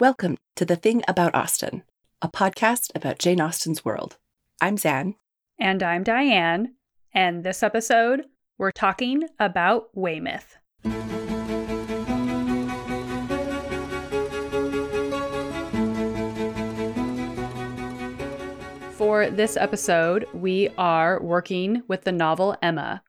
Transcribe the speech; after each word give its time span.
Welcome 0.00 0.38
to 0.56 0.64
The 0.64 0.74
Thing 0.74 1.04
About 1.06 1.36
Austen, 1.36 1.84
a 2.20 2.28
podcast 2.28 2.90
about 2.96 3.20
Jane 3.20 3.40
Austen's 3.40 3.84
world. 3.84 4.16
I'm 4.60 4.76
Zan. 4.76 5.14
And 5.56 5.84
I'm 5.84 6.02
Diane. 6.02 6.74
And 7.14 7.44
this 7.44 7.62
episode, 7.62 8.24
we're 8.58 8.72
talking 8.72 9.22
about 9.38 9.90
Weymouth. 9.94 10.56
For 18.96 19.30
this 19.30 19.56
episode, 19.56 20.26
we 20.34 20.70
are 20.76 21.22
working 21.22 21.84
with 21.86 22.02
the 22.02 22.10
novel 22.10 22.56
Emma. 22.60 23.04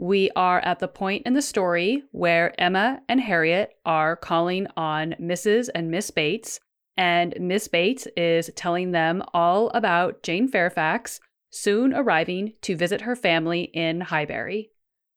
We 0.00 0.30
are 0.34 0.60
at 0.60 0.78
the 0.78 0.88
point 0.88 1.26
in 1.26 1.34
the 1.34 1.42
story 1.42 2.04
where 2.10 2.58
Emma 2.58 3.02
and 3.06 3.20
Harriet 3.20 3.76
are 3.84 4.16
calling 4.16 4.66
on 4.74 5.14
Mrs. 5.20 5.68
and 5.74 5.90
Miss 5.90 6.10
Bates, 6.10 6.58
and 6.96 7.34
Miss 7.38 7.68
Bates 7.68 8.08
is 8.16 8.50
telling 8.56 8.92
them 8.92 9.22
all 9.34 9.68
about 9.74 10.22
Jane 10.22 10.48
Fairfax 10.48 11.20
soon 11.50 11.92
arriving 11.92 12.54
to 12.62 12.76
visit 12.76 13.02
her 13.02 13.14
family 13.14 13.64
in 13.74 14.00
Highbury. 14.00 14.70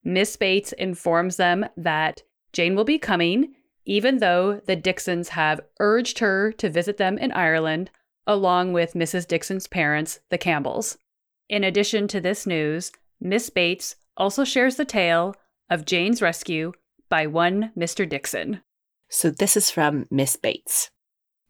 Miss 0.03 0.35
Bates 0.35 0.73
informs 0.73 1.37
them 1.37 1.65
that 1.77 2.23
Jane 2.51 2.75
will 2.75 2.83
be 2.83 2.99
coming, 2.99 3.53
even 3.85 4.17
though 4.17 4.59
the 4.65 4.75
Dixons 4.75 5.29
have 5.29 5.61
urged 5.79 6.19
her 6.19 6.51
to 6.51 6.69
visit 6.69 6.97
them 6.97 7.17
in 7.17 7.31
Ireland, 7.31 7.89
along 8.27 8.73
with 8.73 8.95
Mrs. 8.95 9.29
Dixon's 9.29 9.65
parents, 9.65 10.19
the 10.29 10.37
Campbells. 10.37 10.97
In 11.47 11.63
addition 11.63 12.09
to 12.09 12.19
this 12.19 12.45
news, 12.45 12.91
Miss 13.21 13.49
Bates 13.49 13.95
also 14.17 14.43
shares 14.43 14.75
the 14.75 14.85
tale 14.85 15.35
of 15.69 15.85
Jane's 15.85 16.21
rescue 16.21 16.73
by 17.09 17.27
one 17.27 17.71
Mr. 17.77 18.07
Dixon. 18.07 18.61
So 19.09 19.29
this 19.29 19.55
is 19.55 19.69
from 19.69 20.07
Miss 20.09 20.35
Bates. 20.35 20.89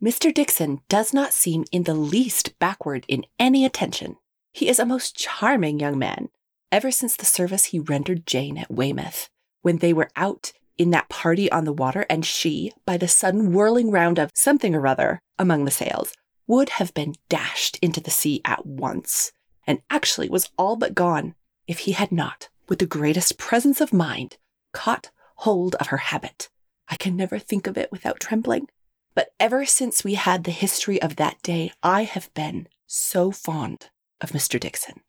Mr. 0.03 0.33
Dixon 0.33 0.81
does 0.89 1.13
not 1.13 1.31
seem 1.31 1.63
in 1.71 1.83
the 1.83 1.93
least 1.93 2.59
backward 2.59 3.05
in 3.07 3.25
any 3.39 3.63
attention. 3.63 4.17
He 4.51 4.67
is 4.67 4.79
a 4.79 4.85
most 4.85 5.15
charming 5.15 5.79
young 5.79 5.97
man, 5.97 6.27
ever 6.71 6.91
since 6.91 7.15
the 7.15 7.25
service 7.25 7.65
he 7.65 7.79
rendered 7.79 8.27
Jane 8.27 8.57
at 8.57 8.69
Weymouth, 8.69 9.29
when 9.61 9.77
they 9.77 9.93
were 9.93 10.09
out 10.15 10.51
in 10.77 10.89
that 10.89 11.07
party 11.07 11.49
on 11.51 11.63
the 11.63 11.71
water, 11.71 12.05
and 12.09 12.25
she, 12.25 12.73
by 12.85 12.97
the 12.97 13.07
sudden 13.07 13.53
whirling 13.53 13.91
round 13.91 14.19
of 14.19 14.31
something 14.33 14.75
or 14.75 14.85
other 14.87 15.21
among 15.39 15.65
the 15.65 15.71
sails, 15.71 16.13
would 16.47 16.69
have 16.69 16.93
been 16.93 17.15
dashed 17.29 17.77
into 17.81 18.01
the 18.01 18.11
sea 18.11 18.41
at 18.43 18.65
once, 18.65 19.31
and 19.65 19.81
actually 19.89 20.27
was 20.27 20.49
all 20.57 20.75
but 20.75 20.93
gone, 20.95 21.35
if 21.67 21.79
he 21.79 21.93
had 21.93 22.11
not, 22.11 22.49
with 22.67 22.79
the 22.79 22.85
greatest 22.85 23.37
presence 23.37 23.81
of 23.81 23.93
mind, 23.93 24.37
caught 24.73 25.11
hold 25.37 25.75
of 25.75 25.87
her 25.87 25.97
habit. 25.97 26.49
I 26.89 26.95
can 26.95 27.15
never 27.15 27.39
think 27.39 27.67
of 27.67 27.77
it 27.77 27.91
without 27.91 28.19
trembling. 28.19 28.67
But 29.15 29.29
ever 29.39 29.65
since 29.65 30.03
we 30.03 30.15
had 30.15 30.43
the 30.43 30.51
history 30.51 31.01
of 31.01 31.17
that 31.17 31.41
day, 31.43 31.71
I 31.83 32.03
have 32.03 32.33
been 32.33 32.67
so 32.87 33.31
fond 33.31 33.89
of 34.21 34.31
Mr. 34.31 34.59
Dixon. 34.59 35.01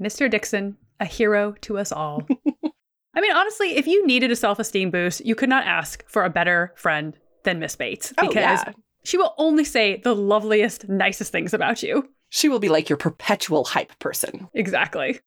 Mr. 0.00 0.30
Dixon, 0.30 0.76
a 0.98 1.04
hero 1.04 1.54
to 1.62 1.78
us 1.78 1.92
all. 1.92 2.26
I 3.14 3.20
mean, 3.20 3.32
honestly, 3.34 3.76
if 3.76 3.86
you 3.86 4.06
needed 4.06 4.30
a 4.30 4.36
self 4.36 4.58
esteem 4.58 4.90
boost, 4.90 5.24
you 5.26 5.34
could 5.34 5.48
not 5.48 5.66
ask 5.66 6.04
for 6.08 6.24
a 6.24 6.30
better 6.30 6.72
friend 6.76 7.18
than 7.44 7.58
Miss 7.58 7.76
Bates 7.76 8.12
Oh, 8.18 8.28
because 8.28 8.36
yeah. 8.66 8.72
she 9.04 9.16
will 9.18 9.34
only 9.36 9.64
say 9.64 10.00
the 10.02 10.14
loveliest, 10.14 10.88
nicest 10.88 11.32
things 11.32 11.52
about 11.52 11.82
you. 11.82 12.08
She 12.28 12.48
will 12.48 12.60
be 12.60 12.68
like 12.68 12.88
your 12.88 12.96
perpetual 12.96 13.64
hype 13.64 13.98
person. 13.98 14.48
Exactly. 14.54 15.20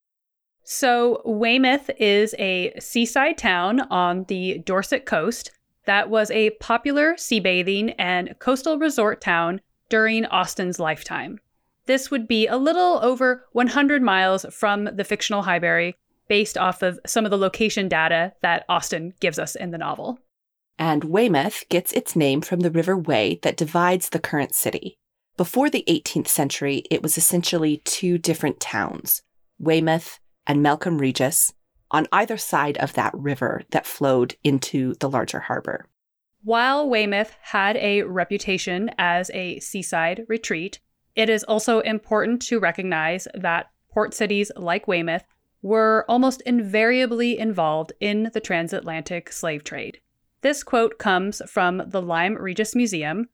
So, 0.63 1.21
Weymouth 1.25 1.89
is 1.99 2.33
a 2.39 2.73
seaside 2.79 3.37
town 3.37 3.81
on 3.91 4.23
the 4.25 4.59
Dorset 4.59 5.05
coast 5.05 5.51
that 5.85 6.09
was 6.09 6.31
a 6.31 6.51
popular 6.51 7.17
sea 7.17 7.41
bathing 7.41 7.91
and 7.91 8.33
coastal 8.39 8.77
resort 8.77 9.19
town 9.19 9.59
during 9.89 10.25
Austen's 10.27 10.79
lifetime. 10.79 11.39
This 11.85 12.09
would 12.09 12.27
be 12.27 12.47
a 12.47 12.55
little 12.55 12.99
over 13.03 13.45
100 13.51 14.01
miles 14.01 14.45
from 14.51 14.85
the 14.85 15.03
fictional 15.03 15.43
Highbury, 15.43 15.95
based 16.29 16.57
off 16.57 16.81
of 16.81 16.99
some 17.05 17.25
of 17.25 17.31
the 17.31 17.37
location 17.37 17.89
data 17.89 18.31
that 18.41 18.63
Austin 18.69 19.13
gives 19.19 19.37
us 19.37 19.55
in 19.55 19.71
the 19.71 19.77
novel. 19.77 20.19
And 20.79 21.03
Weymouth 21.03 21.65
gets 21.69 21.91
its 21.91 22.15
name 22.15 22.41
from 22.41 22.61
the 22.61 22.71
River 22.71 22.97
Wey 22.97 23.39
that 23.43 23.57
divides 23.57 24.09
the 24.09 24.19
current 24.19 24.55
city. 24.55 24.95
Before 25.35 25.69
the 25.69 25.83
18th 25.89 26.29
century, 26.29 26.83
it 26.89 27.03
was 27.03 27.17
essentially 27.17 27.81
two 27.83 28.17
different 28.17 28.59
towns, 28.59 29.21
Weymouth 29.59 30.19
and 30.47 30.63
Melcombe 30.63 30.99
Regis, 30.99 31.53
on 31.91 32.07
either 32.11 32.37
side 32.37 32.77
of 32.77 32.93
that 32.93 33.13
river 33.13 33.61
that 33.71 33.85
flowed 33.85 34.35
into 34.43 34.95
the 34.99 35.09
larger 35.09 35.41
harbor. 35.41 35.87
While 36.43 36.89
Weymouth 36.89 37.35
had 37.41 37.77
a 37.77 38.01
reputation 38.03 38.91
as 38.97 39.31
a 39.33 39.59
seaside 39.59 40.25
retreat, 40.27 40.79
it 41.15 41.29
is 41.29 41.43
also 41.43 41.79
important 41.79 42.41
to 42.43 42.59
recognize 42.59 43.27
that 43.33 43.67
port 43.91 44.13
cities 44.13 44.51
like 44.55 44.87
Weymouth 44.87 45.23
were 45.61 46.03
almost 46.09 46.41
invariably 46.41 47.37
involved 47.37 47.93
in 47.99 48.29
the 48.33 48.41
transatlantic 48.41 49.31
slave 49.31 49.63
trade. 49.63 49.99
This 50.41 50.63
quote 50.63 50.99
comes 50.99 51.41
from 51.47 51.83
the 51.87 52.01
Lyme 52.01 52.35
Regis 52.35 52.75
Museum. 52.75 53.29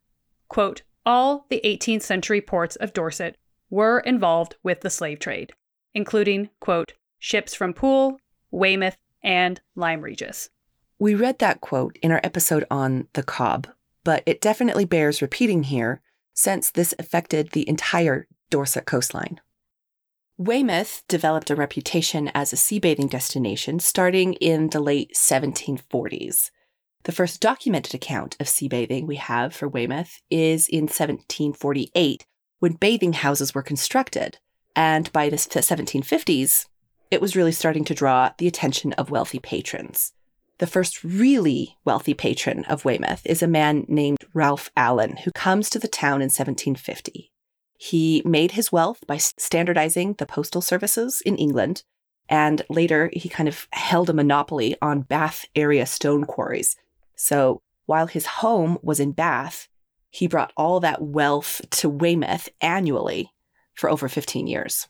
Quote, 0.47 0.83
all 1.05 1.47
the 1.49 1.61
18th 1.65 2.03
century 2.03 2.41
ports 2.41 2.75
of 2.75 2.93
Dorset 2.93 3.37
were 3.71 3.99
involved 4.01 4.55
with 4.61 4.81
the 4.81 4.89
slave 4.91 5.17
trade, 5.17 5.51
including, 5.95 6.49
quote, 6.59 6.93
ships 7.19 7.53
from 7.53 7.73
Poole, 7.73 8.19
Weymouth, 8.51 8.97
and 9.21 9.61
Lyme 9.75 10.01
Regis. 10.01 10.49
We 10.97 11.15
read 11.15 11.39
that 11.39 11.61
quote 11.61 11.97
in 12.01 12.11
our 12.11 12.21
episode 12.23 12.65
on 12.71 13.07
the 13.13 13.23
Cobb, 13.23 13.67
but 14.03 14.23
it 14.25 14.41
definitely 14.41 14.85
bears 14.85 15.21
repeating 15.21 15.63
here 15.63 16.01
since 16.33 16.71
this 16.71 16.93
affected 16.97 17.51
the 17.51 17.67
entire 17.67 18.27
Dorset 18.49 18.85
coastline. 18.85 19.39
Weymouth 20.37 21.03
developed 21.09 21.49
a 21.49 21.55
reputation 21.55 22.29
as 22.29 22.53
a 22.53 22.57
sea 22.57 22.79
bathing 22.79 23.07
destination 23.07 23.79
starting 23.79 24.33
in 24.35 24.69
the 24.69 24.79
late 24.79 25.11
1740s. 25.13 26.49
The 27.03 27.11
first 27.11 27.41
documented 27.41 27.93
account 27.93 28.37
of 28.39 28.47
sea 28.47 28.69
bathing 28.69 29.05
we 29.05 29.17
have 29.17 29.53
for 29.53 29.67
Weymouth 29.67 30.21
is 30.29 30.69
in 30.69 30.83
1748 30.83 32.25
when 32.59 32.73
bathing 32.73 33.13
houses 33.13 33.53
were 33.53 33.61
constructed, 33.61 34.37
and 34.75 35.11
by 35.11 35.29
the 35.29 35.35
1750s, 35.35 36.67
it 37.11 37.21
was 37.21 37.35
really 37.35 37.51
starting 37.51 37.83
to 37.85 37.95
draw 37.95 38.31
the 38.37 38.47
attention 38.47 38.93
of 38.93 39.09
wealthy 39.09 39.39
patrons. 39.39 40.13
The 40.59 40.67
first 40.67 41.03
really 41.03 41.77
wealthy 41.85 42.13
patron 42.13 42.65
of 42.65 42.83
Weymouth 42.85 43.21
is 43.25 43.41
a 43.41 43.47
man 43.47 43.85
named 43.87 44.25
Ralph 44.33 44.69
Allen, 44.75 45.17
who 45.23 45.31
comes 45.31 45.69
to 45.69 45.79
the 45.79 45.87
town 45.87 46.21
in 46.21 46.25
1750. 46.25 47.31
He 47.77 48.21
made 48.25 48.51
his 48.51 48.71
wealth 48.71 48.99
by 49.07 49.17
standardizing 49.17 50.15
the 50.15 50.25
postal 50.25 50.61
services 50.61 51.21
in 51.25 51.37
England, 51.37 51.83
and 52.27 52.61
later 52.69 53.09
he 53.13 53.29
kind 53.29 53.47
of 53.47 53.67
held 53.71 54.09
a 54.09 54.13
monopoly 54.13 54.75
on 54.81 55.01
Bath 55.01 55.45
area 55.55 55.85
stone 55.85 56.25
quarries. 56.25 56.75
So 57.15 57.61
while 57.85 58.07
his 58.07 58.25
home 58.25 58.77
was 58.83 58.99
in 58.99 59.13
Bath, 59.13 59.69
he 60.09 60.27
brought 60.27 60.51
all 60.57 60.81
that 60.81 61.01
wealth 61.01 61.61
to 61.71 61.89
Weymouth 61.89 62.49
annually 62.59 63.31
for 63.73 63.89
over 63.89 64.09
15 64.09 64.45
years. 64.45 64.89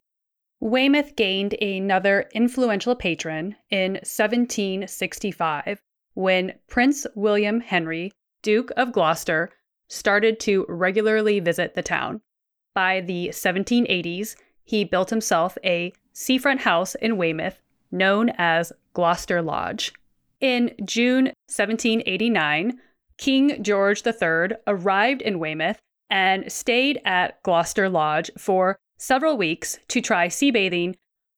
Weymouth 0.61 1.15
gained 1.15 1.53
another 1.61 2.29
influential 2.33 2.95
patron 2.95 3.55
in 3.69 3.93
1765 3.93 5.81
when 6.15 6.53
Prince 6.67 7.07
William 7.15 7.61
Henry, 7.61 8.11
Duke 8.41 8.71
of 8.75 8.91
Gloucester, 8.91 9.51
started 9.87 10.39
to 10.41 10.65
regularly 10.67 11.39
visit 11.39 11.75
the 11.75 11.81
town. 11.81 12.21
By 12.73 13.01
the 13.01 13.29
1780s, 13.29 14.35
he 14.63 14.83
built 14.83 15.09
himself 15.09 15.57
a 15.63 15.93
seafront 16.13 16.61
house 16.61 16.95
in 16.95 17.17
Weymouth 17.17 17.61
known 17.91 18.29
as 18.37 18.73
Gloucester 18.93 19.41
Lodge. 19.41 19.93
In 20.41 20.75
June 20.85 21.25
1789, 21.47 22.79
King 23.17 23.63
George 23.63 24.05
III 24.05 24.57
arrived 24.67 25.21
in 25.21 25.39
Weymouth 25.39 25.79
and 26.09 26.51
stayed 26.51 27.01
at 27.05 27.41
Gloucester 27.43 27.89
Lodge 27.89 28.29
for 28.37 28.77
several 28.99 29.37
weeks 29.37 29.79
to 29.87 30.01
try 30.01 30.27
sea 30.27 30.51
bathing, 30.51 30.95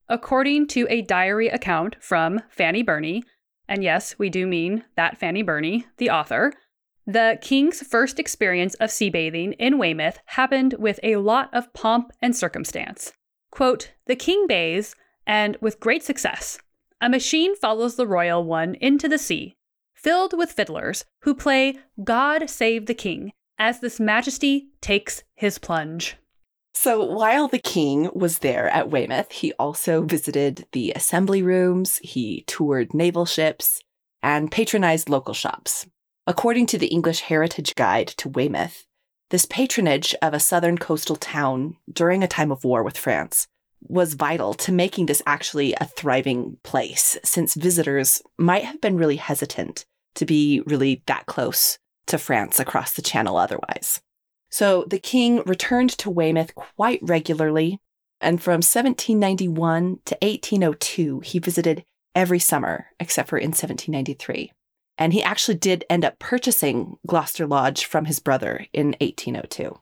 according 0.10 0.68
to 0.68 0.86
a 0.90 1.02
diary 1.02 1.48
account 1.48 1.96
from 2.02 2.42
Fanny 2.50 2.84
Burney. 2.84 3.24
And 3.70 3.84
yes, 3.84 4.20
we 4.20 4.30
do 4.30 4.46
mean 4.46 4.84
that 4.98 5.18
Fanny 5.18 5.44
Burney, 5.44 5.86
the 5.98 6.10
author. 6.10 6.52
The 7.06 7.40
king's 7.42 7.82
first 7.82 8.20
experience 8.20 8.74
of 8.76 8.92
sea 8.92 9.10
bathing 9.10 9.54
in 9.54 9.78
Weymouth 9.78 10.20
happened 10.26 10.76
with 10.78 11.00
a 11.04 11.16
lot 11.16 11.50
of 11.54 11.72
pomp 11.74 12.12
and 12.22 12.36
circumstance. 12.36 13.14
Quote, 13.52 13.92
the 14.08 14.16
king 14.16 14.48
bathes, 14.48 14.96
and 15.26 15.58
with 15.62 15.80
great 15.80 16.04
success. 16.04 16.58
A 17.00 17.10
machine 17.10 17.56
follows 17.56 17.96
the 17.96 18.08
royal 18.08 18.44
one 18.44 18.76
into 18.76 19.08
the 19.08 19.18
sea, 19.18 19.56
filled 19.94 20.38
with 20.38 20.52
fiddlers 20.52 21.06
who 21.22 21.34
play 21.36 21.78
God 22.04 22.50
Save 22.50 22.86
the 22.86 22.94
King 22.94 23.32
as 23.58 23.80
this 23.80 24.00
majesty 24.00 24.70
takes 24.82 25.24
his 25.36 25.60
plunge. 25.60 26.18
So 26.74 27.04
while 27.04 27.48
the 27.48 27.60
king 27.60 28.10
was 28.14 28.40
there 28.40 28.70
at 28.70 28.90
Weymouth, 28.90 29.32
he 29.32 29.54
also 29.54 30.02
visited 30.02 30.66
the 30.72 30.94
assembly 30.96 31.44
rooms, 31.44 32.00
he 32.04 32.44
toured 32.48 32.94
naval 32.94 33.26
ships, 33.26 33.82
and 34.24 34.52
patronized 34.52 35.10
local 35.10 35.34
shops. 35.34 35.86
According 36.26 36.68
to 36.68 36.78
the 36.78 36.88
English 36.88 37.22
Heritage 37.22 37.76
Guide 37.76 38.08
to 38.08 38.30
Weymouth, 38.30 38.86
this 39.32 39.46
patronage 39.46 40.16
of 40.22 40.34
a 40.34 40.40
southern 40.40 40.78
coastal 40.78 41.16
town 41.16 41.78
during 41.92 42.24
a 42.24 42.28
time 42.28 42.52
of 42.52 42.64
war 42.64 42.84
with 42.84 42.98
France 42.98 43.48
was 43.82 44.14
vital 44.14 44.54
to 44.54 44.72
making 44.72 45.08
this 45.08 45.22
actually 45.26 45.74
a 45.74 45.86
thriving 45.86 46.58
place, 46.64 47.18
since 47.24 47.56
visitors 47.56 48.22
might 48.38 48.64
have 48.64 48.80
been 48.80 48.98
really 48.98 49.16
hesitant 49.16 49.86
to 50.16 50.26
be 50.26 50.62
really 50.66 51.02
that 51.08 51.26
close 51.26 51.80
to 52.08 52.18
France 52.18 52.60
across 52.60 52.94
the 52.94 53.02
channel 53.02 53.38
otherwise. 53.38 54.02
So 54.52 54.84
the 54.86 55.00
king 55.00 55.42
returned 55.46 55.92
to 56.00 56.10
Weymouth 56.10 56.54
quite 56.56 57.00
regularly, 57.02 57.80
and 58.20 58.42
from 58.42 58.56
1791 58.56 60.00
to 60.06 60.18
1802, 60.22 61.22
he 61.22 61.40
visited 61.40 61.86
every 62.14 62.40
summer 62.40 62.88
except 63.00 63.30
for 63.30 63.38
in 63.38 63.50
1793. 63.50 64.52
And 64.98 65.14
he 65.14 65.24
actually 65.24 65.56
did 65.56 65.86
end 65.90 66.04
up 66.04 66.20
purchasing 66.20 66.98
Gloucester 67.08 67.48
Lodge 67.48 67.86
from 67.86 68.06
his 68.06 68.20
brother 68.20 68.68
in 68.74 68.88
1802. 69.00 69.80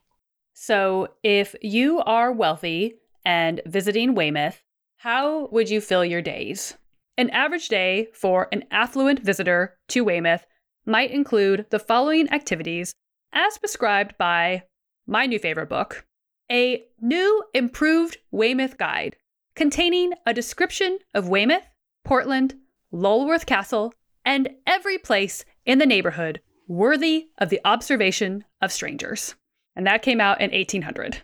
So, 0.54 1.08
if 1.22 1.54
you 1.60 2.00
are 2.00 2.32
wealthy 2.32 2.94
and 3.24 3.60
visiting 3.66 4.14
Weymouth, 4.14 4.62
how 4.98 5.48
would 5.48 5.68
you 5.68 5.80
fill 5.80 6.04
your 6.04 6.22
days? 6.22 6.76
An 7.18 7.28
average 7.30 7.68
day 7.68 8.08
for 8.14 8.48
an 8.52 8.64
affluent 8.70 9.20
visitor 9.20 9.76
to 9.88 10.04
Weymouth 10.04 10.46
might 10.86 11.10
include 11.10 11.66
the 11.70 11.78
following 11.78 12.30
activities 12.32 12.94
as 13.32 13.58
prescribed 13.58 14.16
by 14.18 14.64
my 15.06 15.26
new 15.26 15.38
favorite 15.38 15.68
book 15.68 16.06
a 16.50 16.84
new 17.00 17.44
improved 17.54 18.18
Weymouth 18.32 18.76
guide 18.76 19.16
containing 19.54 20.12
a 20.26 20.34
description 20.34 20.98
of 21.14 21.28
Weymouth, 21.28 21.62
Portland, 22.04 22.54
Lulworth 22.92 23.46
Castle, 23.46 23.94
and 24.24 24.48
every 24.66 24.98
place 24.98 25.44
in 25.64 25.78
the 25.78 25.86
neighborhood 25.86 26.40
worthy 26.66 27.28
of 27.38 27.50
the 27.50 27.60
observation 27.64 28.44
of 28.60 28.72
strangers. 28.72 29.34
And 29.76 29.86
that 29.86 30.02
came 30.02 30.20
out 30.20 30.40
in 30.40 30.50
1800. 30.50 31.18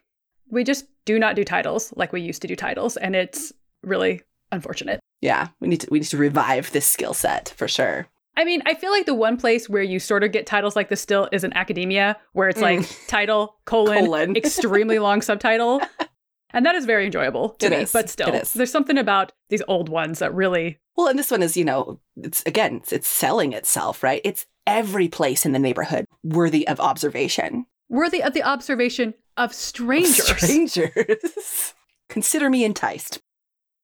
We 0.48 0.64
just 0.64 0.86
do 1.04 1.18
not 1.18 1.36
do 1.36 1.44
titles 1.44 1.92
like 1.96 2.12
we 2.12 2.20
used 2.20 2.42
to 2.42 2.48
do 2.48 2.56
titles, 2.56 2.96
and 2.96 3.16
it's 3.16 3.52
really 3.82 4.22
unfortunate. 4.52 5.00
Yeah, 5.20 5.48
we 5.60 5.68
need 5.68 5.80
to 5.80 5.88
we 5.90 6.00
need 6.00 6.08
to 6.08 6.16
revive 6.16 6.70
this 6.70 6.86
skill 6.86 7.14
set 7.14 7.52
for 7.56 7.66
sure. 7.66 8.06
I 8.36 8.44
mean, 8.44 8.62
I 8.66 8.74
feel 8.74 8.90
like 8.90 9.06
the 9.06 9.14
one 9.14 9.36
place 9.36 9.68
where 9.68 9.82
you 9.82 9.98
sort 9.98 10.22
of 10.22 10.30
get 10.32 10.46
titles 10.46 10.76
like 10.76 10.88
this 10.90 11.00
still 11.00 11.28
is 11.32 11.42
in 11.44 11.52
academia, 11.54 12.16
where 12.32 12.48
it's 12.48 12.60
like 12.60 12.80
Mm. 12.80 13.06
title 13.08 13.56
colon, 13.64 14.04
Colon. 14.04 14.36
extremely 14.36 14.98
long 14.98 15.22
subtitle, 15.22 15.80
and 16.50 16.66
that 16.66 16.74
is 16.74 16.84
very 16.84 17.06
enjoyable 17.06 17.50
to 17.50 17.66
It 17.66 17.70
me. 17.70 17.76
is. 17.78 17.92
But 17.92 18.10
still, 18.10 18.40
there's 18.54 18.70
something 18.70 18.98
about 18.98 19.32
these 19.48 19.62
old 19.68 19.88
ones 19.88 20.18
that 20.18 20.34
really 20.34 20.78
Well, 20.96 21.08
and 21.08 21.18
this 21.18 21.30
one 21.30 21.42
is, 21.42 21.56
you 21.56 21.64
know, 21.64 22.00
it's 22.16 22.42
again, 22.46 22.76
it's, 22.76 22.92
it's 22.92 23.08
selling 23.08 23.52
itself, 23.54 24.02
right? 24.02 24.20
It's 24.24 24.44
every 24.66 25.08
place 25.08 25.46
in 25.46 25.52
the 25.52 25.58
neighborhood 25.58 26.06
worthy 26.22 26.66
of 26.68 26.78
observation. 26.80 27.66
worthy 27.88 28.22
of 28.22 28.34
the 28.34 28.42
observation 28.42 29.14
of 29.36 29.54
strangers. 29.54 30.26
Strangers. 30.26 31.74
Consider 32.08 32.50
me 32.50 32.64
enticed. 32.64 33.18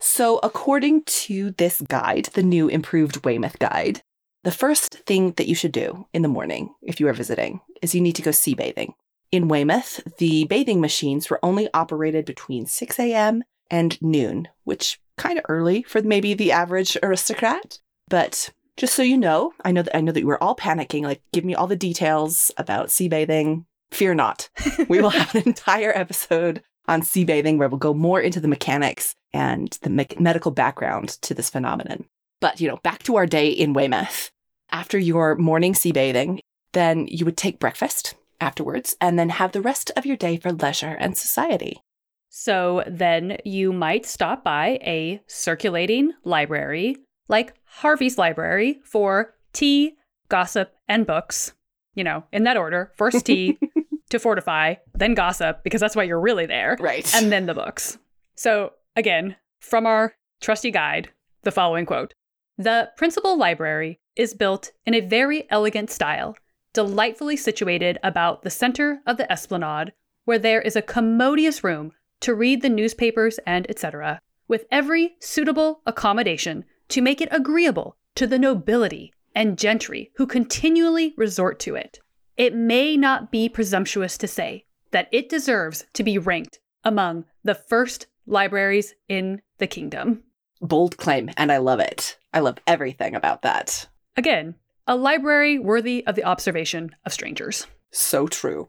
So, 0.00 0.40
according 0.42 1.04
to 1.04 1.52
this 1.52 1.80
guide, 1.80 2.28
the 2.34 2.42
new 2.42 2.68
improved 2.68 3.24
Weymouth 3.24 3.58
guide, 3.58 4.02
the 4.44 4.50
first 4.50 4.94
thing 5.06 5.32
that 5.32 5.46
you 5.46 5.54
should 5.54 5.72
do 5.72 6.06
in 6.12 6.22
the 6.22 6.28
morning 6.28 6.74
if 6.82 6.98
you 7.00 7.08
are 7.08 7.12
visiting 7.12 7.60
is 7.80 7.94
you 7.94 8.00
need 8.00 8.16
to 8.16 8.22
go 8.22 8.30
sea 8.30 8.54
bathing. 8.54 8.94
In 9.30 9.48
Weymouth, 9.48 10.00
the 10.18 10.44
bathing 10.44 10.80
machines 10.80 11.30
were 11.30 11.40
only 11.42 11.68
operated 11.72 12.24
between 12.24 12.66
6 12.66 12.98
a.m. 12.98 13.44
and 13.70 14.00
noon, 14.02 14.48
which 14.64 15.00
kind 15.16 15.38
of 15.38 15.44
early 15.48 15.82
for 15.84 16.02
maybe 16.02 16.34
the 16.34 16.52
average 16.52 16.96
aristocrat. 17.02 17.78
But 18.08 18.50
just 18.76 18.94
so 18.94 19.02
you 19.02 19.16
know, 19.16 19.52
I 19.64 19.72
know 19.72 19.82
that 19.82 19.96
I 19.96 20.00
know 20.00 20.12
that 20.12 20.20
you 20.20 20.26
were 20.26 20.42
all 20.42 20.56
panicking. 20.56 21.04
Like, 21.04 21.22
give 21.32 21.44
me 21.44 21.54
all 21.54 21.66
the 21.66 21.76
details 21.76 22.50
about 22.56 22.90
sea 22.90 23.08
bathing. 23.08 23.64
Fear 23.90 24.14
not. 24.14 24.50
We 24.88 25.00
will 25.00 25.10
have 25.10 25.34
an 25.34 25.44
entire 25.46 25.92
episode 25.96 26.62
on 26.88 27.02
sea 27.02 27.24
bathing 27.24 27.58
where 27.58 27.68
we'll 27.68 27.78
go 27.78 27.94
more 27.94 28.20
into 28.20 28.40
the 28.40 28.48
mechanics 28.48 29.14
and 29.32 29.78
the 29.82 29.90
me- 29.90 30.06
medical 30.18 30.50
background 30.50 31.10
to 31.22 31.32
this 31.32 31.48
phenomenon. 31.48 32.06
But, 32.40 32.60
you 32.60 32.68
know, 32.68 32.78
back 32.78 33.04
to 33.04 33.16
our 33.16 33.26
day 33.26 33.48
in 33.48 33.72
Weymouth. 33.72 34.31
After 34.72 34.98
your 34.98 35.36
morning 35.36 35.74
sea 35.74 35.92
bathing, 35.92 36.40
then 36.72 37.06
you 37.08 37.24
would 37.26 37.36
take 37.36 37.58
breakfast 37.60 38.14
afterwards 38.40 38.96
and 39.00 39.18
then 39.18 39.28
have 39.28 39.52
the 39.52 39.60
rest 39.60 39.90
of 39.96 40.06
your 40.06 40.16
day 40.16 40.38
for 40.38 40.50
leisure 40.50 40.96
and 40.98 41.16
society. 41.16 41.82
So 42.30 42.82
then 42.86 43.36
you 43.44 43.72
might 43.72 44.06
stop 44.06 44.42
by 44.42 44.78
a 44.82 45.20
circulating 45.26 46.12
library 46.24 46.96
like 47.28 47.54
Harvey's 47.64 48.16
Library 48.18 48.80
for 48.84 49.34
tea, 49.52 49.96
gossip, 50.28 50.72
and 50.88 51.06
books. 51.06 51.52
You 51.94 52.04
know, 52.04 52.24
in 52.32 52.44
that 52.44 52.56
order 52.56 52.90
first 52.96 53.26
tea 53.26 53.58
to 54.10 54.18
fortify, 54.18 54.76
then 54.94 55.12
gossip, 55.12 55.62
because 55.62 55.80
that's 55.82 55.94
why 55.94 56.04
you're 56.04 56.20
really 56.20 56.46
there, 56.46 56.78
Right. 56.80 57.14
and 57.14 57.30
then 57.30 57.44
the 57.44 57.52
books. 57.54 57.98
So, 58.34 58.72
again, 58.96 59.36
from 59.60 59.84
our 59.86 60.14
trusty 60.40 60.70
guide, 60.70 61.10
the 61.42 61.50
following 61.52 61.84
quote 61.84 62.14
The 62.56 62.90
principal 62.96 63.36
library 63.36 64.00
is 64.16 64.34
built 64.34 64.72
in 64.86 64.94
a 64.94 65.00
very 65.00 65.46
elegant 65.50 65.90
style, 65.90 66.36
delightfully 66.72 67.36
situated 67.36 67.98
about 68.02 68.42
the 68.42 68.50
center 68.50 69.00
of 69.06 69.16
the 69.16 69.30
esplanade, 69.30 69.92
where 70.24 70.38
there 70.38 70.60
is 70.60 70.76
a 70.76 70.82
commodious 70.82 71.64
room 71.64 71.92
to 72.20 72.34
read 72.34 72.62
the 72.62 72.68
newspapers 72.68 73.38
and 73.46 73.68
etc., 73.68 74.20
with 74.48 74.66
every 74.70 75.16
suitable 75.20 75.80
accommodation 75.86 76.64
to 76.88 77.00
make 77.00 77.20
it 77.20 77.28
agreeable 77.30 77.96
to 78.14 78.26
the 78.26 78.38
nobility 78.38 79.12
and 79.34 79.58
gentry 79.58 80.10
who 80.16 80.26
continually 80.26 81.14
resort 81.16 81.58
to 81.58 81.74
it. 81.74 81.98
It 82.36 82.54
may 82.54 82.96
not 82.96 83.30
be 83.30 83.48
presumptuous 83.48 84.18
to 84.18 84.28
say 84.28 84.66
that 84.90 85.08
it 85.10 85.28
deserves 85.28 85.86
to 85.94 86.02
be 86.02 86.18
ranked 86.18 86.60
among 86.84 87.24
the 87.44 87.54
first 87.54 88.06
libraries 88.26 88.94
in 89.08 89.40
the 89.58 89.66
kingdom. 89.66 90.22
Bold 90.60 90.96
claim, 90.96 91.30
and 91.36 91.50
I 91.50 91.58
love 91.58 91.80
it. 91.80 92.18
I 92.32 92.40
love 92.40 92.58
everything 92.66 93.14
about 93.14 93.42
that. 93.42 93.88
Again, 94.16 94.56
a 94.86 94.96
library 94.96 95.58
worthy 95.58 96.06
of 96.06 96.16
the 96.16 96.24
observation 96.24 96.94
of 97.04 97.12
strangers. 97.12 97.66
So 97.90 98.26
true. 98.26 98.68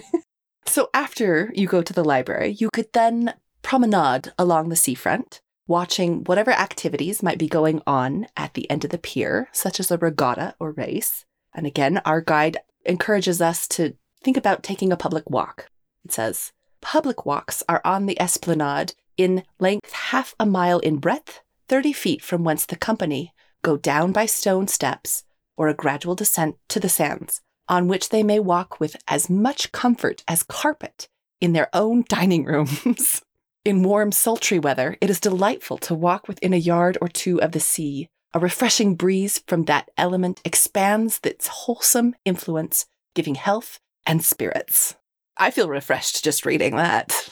so 0.66 0.90
after 0.92 1.52
you 1.54 1.68
go 1.68 1.82
to 1.82 1.92
the 1.92 2.04
library, 2.04 2.56
you 2.58 2.70
could 2.72 2.92
then 2.92 3.34
promenade 3.62 4.32
along 4.38 4.68
the 4.68 4.76
seafront, 4.76 5.40
watching 5.66 6.24
whatever 6.24 6.50
activities 6.50 7.22
might 7.22 7.38
be 7.38 7.48
going 7.48 7.82
on 7.86 8.26
at 8.36 8.54
the 8.54 8.68
end 8.70 8.84
of 8.84 8.90
the 8.90 8.98
pier, 8.98 9.48
such 9.52 9.78
as 9.78 9.90
a 9.90 9.98
regatta 9.98 10.54
or 10.58 10.72
race. 10.72 11.24
And 11.54 11.66
again, 11.66 12.00
our 12.04 12.20
guide 12.20 12.58
encourages 12.84 13.40
us 13.40 13.68
to 13.68 13.94
think 14.22 14.36
about 14.36 14.62
taking 14.62 14.92
a 14.92 14.96
public 14.96 15.30
walk. 15.30 15.68
It 16.04 16.12
says, 16.12 16.52
Public 16.80 17.24
walks 17.24 17.62
are 17.68 17.80
on 17.84 18.06
the 18.06 18.20
esplanade 18.20 18.94
in 19.16 19.44
length 19.58 19.92
half 19.92 20.34
a 20.40 20.44
mile 20.44 20.80
in 20.80 20.96
breadth, 20.96 21.42
30 21.68 21.92
feet 21.92 22.22
from 22.22 22.44
whence 22.44 22.66
the 22.66 22.76
company 22.76 23.32
go 23.64 23.76
down 23.76 24.12
by 24.12 24.26
stone 24.26 24.68
steps 24.68 25.24
or 25.56 25.66
a 25.66 25.74
gradual 25.74 26.14
descent 26.14 26.56
to 26.68 26.78
the 26.78 26.88
sands, 26.88 27.40
on 27.68 27.88
which 27.88 28.10
they 28.10 28.22
may 28.22 28.38
walk 28.38 28.78
with 28.78 28.96
as 29.08 29.28
much 29.28 29.72
comfort 29.72 30.22
as 30.28 30.42
carpet 30.44 31.08
in 31.40 31.52
their 31.52 31.68
own 31.72 32.04
dining 32.08 32.44
rooms. 32.44 33.22
in 33.64 33.82
warm, 33.82 34.12
sultry 34.12 34.58
weather, 34.58 34.96
it 35.00 35.10
is 35.10 35.18
delightful 35.18 35.78
to 35.78 35.94
walk 35.94 36.28
within 36.28 36.52
a 36.52 36.58
yard 36.58 36.98
or 37.00 37.08
two 37.08 37.40
of 37.42 37.52
the 37.52 37.60
sea. 37.60 38.08
A 38.34 38.38
refreshing 38.38 38.94
breeze 38.94 39.42
from 39.46 39.64
that 39.64 39.90
element 39.96 40.40
expands 40.44 41.20
its 41.22 41.46
wholesome 41.46 42.14
influence, 42.24 42.86
giving 43.14 43.36
health 43.36 43.78
and 44.06 44.24
spirits. 44.24 44.96
I 45.36 45.50
feel 45.50 45.68
refreshed 45.68 46.22
just 46.22 46.44
reading 46.44 46.76
that. 46.76 47.28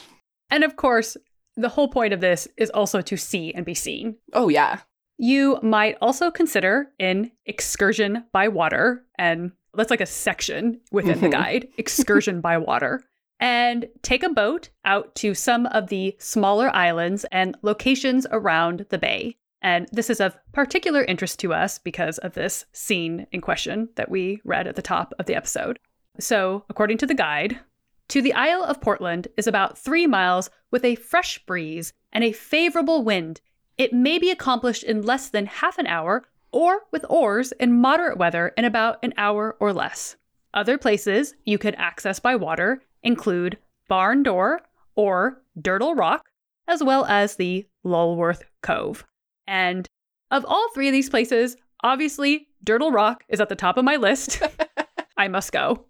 And 0.49 0.63
of 0.63 0.75
course, 0.75 1.15
the 1.55 1.69
whole 1.69 1.87
point 1.87 2.13
of 2.13 2.21
this 2.21 2.47
is 2.57 2.69
also 2.69 3.01
to 3.01 3.17
see 3.17 3.53
and 3.53 3.65
be 3.65 3.73
seen. 3.73 4.15
Oh, 4.33 4.49
yeah. 4.49 4.79
You 5.23 5.57
might 5.63 5.95
also 6.01 6.29
consider 6.29 6.89
an 6.99 7.31
excursion 7.45 8.25
by 8.33 8.49
water, 8.49 9.05
and 9.17 9.53
that's 9.73 9.89
like 9.89 10.01
a 10.01 10.05
section 10.05 10.81
within 10.91 11.21
the 11.21 11.27
Mhm. 11.27 11.31
guide 11.31 11.67
excursion 11.77 12.41
by 12.41 12.57
water. 12.57 13.01
And 13.39 13.87
take 14.01 14.21
a 14.21 14.27
boat 14.27 14.69
out 14.83 15.15
to 15.15 15.33
some 15.33 15.65
of 15.67 15.87
the 15.87 16.17
smaller 16.19 16.69
islands 16.75 17.25
and 17.31 17.55
locations 17.61 18.27
around 18.31 18.85
the 18.89 18.97
bay. 18.97 19.37
And 19.61 19.87
this 19.93 20.09
is 20.09 20.19
of 20.19 20.37
particular 20.51 21.05
interest 21.05 21.39
to 21.39 21.53
us 21.53 21.79
because 21.79 22.17
of 22.17 22.33
this 22.33 22.65
scene 22.73 23.25
in 23.31 23.39
question 23.39 23.87
that 23.95 24.11
we 24.11 24.41
read 24.43 24.67
at 24.67 24.75
the 24.75 24.81
top 24.81 25.13
of 25.19 25.25
the 25.25 25.35
episode. 25.35 25.79
So, 26.19 26.65
according 26.69 26.97
to 26.97 27.05
the 27.05 27.13
guide, 27.15 27.61
to 28.09 28.21
the 28.21 28.33
Isle 28.33 28.63
of 28.65 28.81
Portland 28.81 29.29
is 29.37 29.47
about 29.47 29.77
three 29.77 30.05
miles 30.05 30.49
with 30.69 30.83
a 30.83 30.95
fresh 30.95 31.39
breeze 31.45 31.93
and 32.11 32.25
a 32.25 32.33
favorable 32.33 33.05
wind. 33.05 33.39
It 33.77 33.93
may 33.93 34.19
be 34.19 34.29
accomplished 34.29 34.83
in 34.83 35.01
less 35.01 35.29
than 35.29 35.47
half 35.47 35.77
an 35.77 35.87
hour 35.87 36.25
or 36.51 36.81
with 36.91 37.05
oars 37.09 37.51
in 37.53 37.79
moderate 37.79 38.17
weather 38.17 38.53
in 38.57 38.65
about 38.65 38.99
an 39.03 39.13
hour 39.17 39.57
or 39.59 39.73
less. 39.73 40.15
Other 40.53 40.77
places 40.77 41.33
you 41.45 41.57
could 41.57 41.75
access 41.75 42.19
by 42.19 42.35
water 42.35 42.81
include 43.01 43.57
Barn 43.87 44.21
Door 44.21 44.61
or 44.95 45.41
Dirtle 45.59 45.95
Rock, 45.95 46.29
as 46.67 46.83
well 46.83 47.05
as 47.05 47.35
the 47.35 47.67
Lulworth 47.83 48.43
Cove. 48.61 49.05
And 49.47 49.87
of 50.29 50.45
all 50.45 50.69
three 50.73 50.87
of 50.87 50.93
these 50.93 51.09
places, 51.09 51.57
obviously 51.83 52.47
Dirtle 52.63 52.93
Rock 52.93 53.23
is 53.27 53.41
at 53.41 53.49
the 53.49 53.55
top 53.55 53.77
of 53.77 53.85
my 53.85 53.95
list. 53.95 54.41
I 55.17 55.27
must 55.27 55.51
go. 55.51 55.85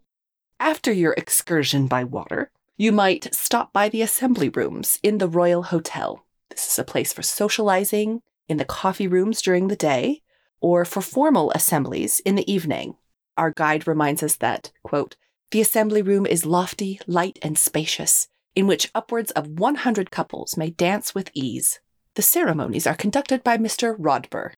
After 0.59 0.91
your 0.93 1.13
excursion 1.13 1.87
by 1.87 2.05
water, 2.05 2.49
you 2.77 2.93
might 2.93 3.33
stop 3.33 3.73
by 3.73 3.89
the 3.89 4.01
assembly 4.01 4.49
rooms 4.49 4.99
in 5.03 5.17
the 5.17 5.27
Royal 5.27 5.63
Hotel. 5.63 6.22
This 6.53 6.72
is 6.72 6.79
a 6.79 6.83
place 6.83 7.12
for 7.12 7.24
socializing 7.24 8.22
in 8.48 8.57
the 8.57 8.65
coffee 8.65 9.07
rooms 9.07 9.41
during 9.41 9.67
the 9.67 9.75
day 9.75 10.22
or 10.62 10.86
for 10.86 11.01
formal 11.01 11.51
assemblies 11.51 12.19
in 12.22 12.36
the 12.36 12.51
evening. 12.51 12.95
Our 13.38 13.51
guide 13.51 13.88
reminds 13.88 14.22
us 14.22 14.36
that, 14.38 14.72
quote, 14.83 15.15
the 15.50 15.62
assembly 15.62 16.03
room 16.03 16.27
is 16.27 16.45
lofty, 16.45 17.00
light, 17.07 17.39
and 17.41 17.57
spacious, 17.57 18.27
in 18.55 18.67
which 18.67 18.91
upwards 18.93 19.31
of 19.31 19.60
100 19.60 20.12
couples 20.12 20.55
may 20.55 20.69
dance 20.69 21.15
with 21.15 21.31
ease. 21.33 21.79
The 22.15 22.22
ceremonies 22.22 22.86
are 22.86 22.95
conducted 22.95 23.43
by 23.43 23.57
Mr. 23.57 23.98
Rodber. 23.98 24.51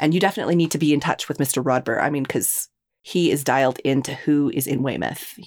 And 0.00 0.14
you 0.14 0.20
definitely 0.20 0.56
need 0.56 0.70
to 0.70 0.78
be 0.78 0.94
in 0.94 1.00
touch 1.00 1.28
with 1.28 1.36
Mr. 1.36 1.62
Rodber. 1.62 2.02
I 2.02 2.08
mean, 2.08 2.22
because 2.22 2.68
he 3.02 3.30
is 3.30 3.44
dialed 3.44 3.78
into 3.80 4.14
who 4.14 4.50
is 4.54 4.66
in 4.66 4.82
Weymouth. 4.82 5.38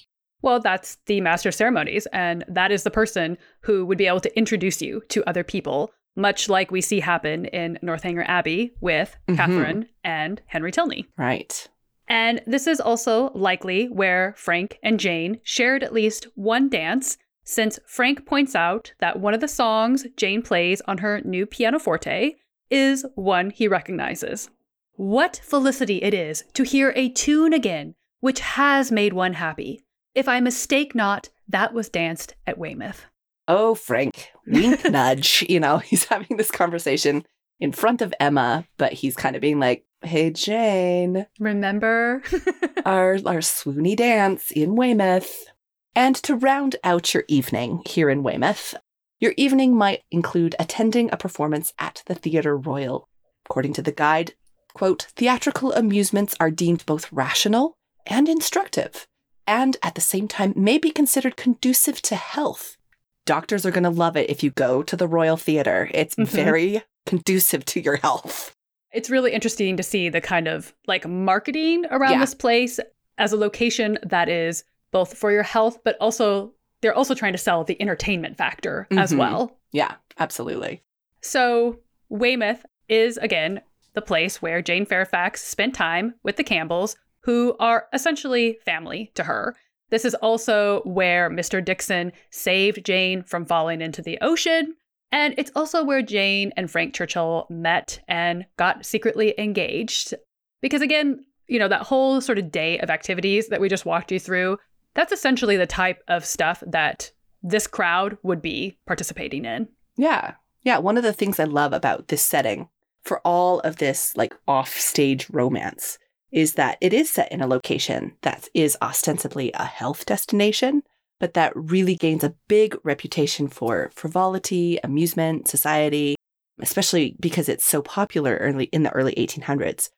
Well, 0.46 0.60
that's 0.60 1.00
the 1.08 1.22
master 1.22 1.50
of 1.50 1.56
ceremonies, 1.56 2.06
and 2.14 2.46
that 2.48 2.72
is 2.72 2.84
the 2.84 2.92
person 2.92 3.36
who 3.62 3.84
would 3.88 3.98
be 3.98 4.06
able 4.06 4.20
to 4.22 4.38
introduce 4.38 4.80
you 4.80 5.02
to 5.10 5.28
other 5.28 5.44
people, 5.44 5.92
much 6.16 6.48
like 6.50 6.70
we 6.70 6.82
see 6.82 7.00
happen 7.00 7.46
in 7.46 7.80
Northanger 7.82 8.24
Abbey 8.28 8.74
with 8.80 9.18
Mhm. 9.28 9.38
Catherine 9.38 9.90
and 10.04 10.44
Henry 10.46 10.72
Tilney. 10.72 11.08
Right. 11.18 11.68
And 12.08 12.44
this 12.46 12.68
is 12.68 12.80
also 12.80 13.32
likely 13.34 13.88
where 13.88 14.36
Frank 14.38 14.78
and 14.84 15.00
Jane 15.00 15.40
shared 15.42 15.84
at 15.84 15.92
least 15.94 16.28
one 16.36 16.70
dance, 16.70 17.18
since 17.44 17.80
Frank 17.88 18.28
points 18.28 18.56
out 18.56 18.94
that 19.00 19.20
one 19.20 19.34
of 19.34 19.42
the 19.42 19.48
songs 19.48 20.06
Jane 20.16 20.44
plays 20.44 20.80
on 20.82 21.00
her 21.00 21.22
new 21.26 21.48
pianoforte 21.48 22.36
is 22.70 23.04
one 23.16 23.50
he 23.50 23.68
recognizes. 23.68 24.52
What 24.94 25.42
felicity 25.44 26.04
it 26.04 26.14
is 26.14 26.44
to 26.54 26.62
hear 26.62 26.94
a 26.96 27.10
tune 27.10 27.52
again 27.52 27.96
which 28.20 28.40
has 28.40 28.92
made 28.92 29.14
one 29.14 29.34
happy. 29.34 29.85
If 30.16 30.30
I 30.30 30.40
mistake 30.40 30.96
not, 30.96 31.30
that 31.50 31.74
was 31.74 31.90
danced 31.90 32.36
at 32.48 32.58
Weymouth. 32.58 33.06
Oh, 33.50 33.76
Frank, 33.76 34.32
wink 34.48 34.84
nudge. 34.90 35.46
You 35.50 35.60
know, 35.60 35.78
he's 35.78 36.06
having 36.06 36.38
this 36.38 36.50
conversation 36.50 37.26
in 37.60 37.74
front 37.74 38.02
of 38.02 38.14
Emma, 38.20 38.66
but 38.78 38.94
he's 38.94 39.16
kind 39.16 39.36
of 39.36 39.42
being 39.42 39.60
like, 39.60 39.86
hey, 40.02 40.30
Jane, 40.30 41.28
Remember? 41.40 42.24
our, 42.86 43.16
our 43.26 43.42
swoony 43.42 43.96
dance 43.96 44.52
in 44.52 44.76
Weymouth. 44.76 45.48
And 45.96 46.16
to 46.18 46.36
round 46.36 46.78
out 46.84 47.14
your 47.14 47.26
evening 47.28 47.82
here 47.86 48.10
in 48.10 48.24
Weymouth, 48.24 48.76
your 49.20 49.34
evening 49.38 49.76
might 49.76 50.04
include 50.12 50.56
attending 50.60 51.10
a 51.12 51.18
performance 51.18 51.74
at 51.78 52.04
the 52.06 52.16
Theatre 52.16 52.58
Royal. 52.58 53.10
According 53.50 53.74
to 53.74 53.82
the 53.82 53.92
guide, 53.92 54.34
quote, 54.74 55.08
theatrical 55.16 55.74
amusements 55.74 56.36
are 56.40 56.52
deemed 56.52 56.86
both 56.86 57.12
rational 57.12 57.78
and 58.06 58.28
instructive, 58.28 59.08
and 59.48 59.78
at 59.84 59.96
the 59.96 60.02
same 60.02 60.28
time 60.28 60.54
may 60.56 60.78
be 60.78 60.90
considered 60.92 61.38
conducive 61.38 62.02
to 62.04 62.16
health. 62.16 62.78
Doctors 63.26 63.66
are 63.66 63.72
going 63.72 63.84
to 63.84 63.90
love 63.90 64.16
it 64.16 64.30
if 64.30 64.44
you 64.44 64.52
go 64.52 64.84
to 64.84 64.96
the 64.96 65.08
Royal 65.08 65.38
Theatre. 65.38 65.90
It's 65.94 66.16
Mhm. 66.16 66.28
very 66.28 66.84
conducive 67.06 67.66
to 67.66 67.80
your 67.80 67.98
health. 67.98 68.52
it's 68.92 69.10
really 69.10 69.34
interesting 69.34 69.76
to 69.76 69.84
see 69.84 70.08
the 70.08 70.22
kind 70.22 70.48
of 70.48 70.74
like 70.88 71.06
marketing 71.06 71.86
around 71.92 72.14
Yeah. 72.14 72.20
this 72.20 72.34
place 72.34 72.80
as 73.18 73.34
a 73.34 73.38
location 73.38 74.00
that 74.04 74.30
is 74.30 74.64
both 74.92 75.18
for 75.18 75.34
your 75.34 75.44
health, 75.44 75.80
but 75.84 75.98
also 76.00 76.54
they're 76.82 76.94
also 76.94 77.14
trying 77.14 77.34
to 77.34 77.38
sell 77.38 77.66
the 77.66 77.76
entertainment 77.82 78.38
factor 78.38 78.88
as 78.92 79.12
Mhm. 79.12 79.18
well. 79.18 79.58
Yeah, 79.74 79.96
absolutely. 80.18 80.82
So, 81.20 81.80
Weymouth 82.08 82.66
is 82.88 83.18
again 83.18 83.60
the 83.96 84.02
place 84.02 84.42
where 84.42 84.62
Jane 84.62 84.86
Fairfax 84.86 85.44
spent 85.44 85.76
time 85.76 86.16
with 86.24 86.38
the 86.38 86.44
Campbells, 86.46 86.96
who 87.26 87.56
are 87.60 87.88
essentially 87.92 88.60
family 88.64 89.12
to 89.16 89.24
her. 89.24 89.56
This 89.90 90.06
is 90.06 90.14
also 90.16 90.82
where 90.84 91.30
Mr. 91.30 91.64
Dixon 91.64 92.12
saved 92.30 92.86
Jane 92.86 93.24
from 93.24 93.46
falling 93.46 93.82
into 93.82 94.04
the 94.04 94.20
ocean. 94.22 94.76
And 95.12 95.34
it's 95.38 95.52
also 95.56 95.84
where 95.84 96.04
Jane 96.04 96.54
and 96.56 96.70
Frank 96.70 96.94
Churchill 96.94 97.48
met 97.50 98.00
and 98.08 98.46
got 98.58 98.86
secretly 98.86 99.34
engaged. 99.40 100.14
Because 100.62 100.84
again, 100.84 101.26
you 101.48 101.58
know, 101.58 101.68
that 101.68 101.82
whole 101.84 102.22
sort 102.22 102.38
of 102.38 102.52
day 102.52 102.78
of 102.80 102.92
activities 102.92 103.48
that 103.48 103.62
we 103.62 103.70
just 103.70 103.86
walked 103.86 104.12
you 104.12 104.20
through, 104.20 104.58
that's 104.94 105.12
essentially 105.12 105.58
the 105.58 105.66
type 105.66 106.04
of 106.08 106.26
stuff 106.26 106.64
that 106.68 107.12
this 107.42 107.66
crowd 107.66 108.18
would 108.22 108.42
be 108.42 108.78
participating 108.86 109.46
in. 109.46 109.68
Yeah. 109.98 110.36
Yeah. 110.64 110.78
One 110.78 110.98
of 110.98 111.04
the 111.04 111.14
things 111.14 111.40
I 111.40 111.46
love 111.46 111.74
about 111.74 112.08
this 112.10 112.22
setting 112.22 112.70
for 113.04 113.20
all 113.20 113.62
of 113.62 113.78
this 113.78 114.16
like 114.16 114.36
off 114.48 114.78
stage 114.78 115.28
romance 115.32 115.98
is 116.36 116.56
that 116.56 116.78
it 116.82 116.94
is 116.94 117.10
set 117.10 117.32
in 117.32 117.42
a 117.42 117.48
location 117.48 118.12
that 118.22 118.50
is 118.54 118.78
ostensibly 118.82 119.52
a 119.54 119.64
health 119.64 120.06
destination, 120.06 120.84
but 121.18 121.34
that 121.34 121.56
really 121.56 121.96
gains 121.96 122.26
a 122.26 122.36
big 122.50 122.76
reputation 122.84 123.48
for 123.48 123.90
frivolity, 123.96 124.78
amusement, 124.84 125.48
society, 125.48 126.14
especially 126.62 127.16
because 127.22 127.48
it's 127.48 127.66
so 127.66 127.82
popular 127.82 128.36
early 128.36 128.66
in 128.66 128.84
the 128.84 128.92
early 128.92 129.16
1800s. 129.16 129.90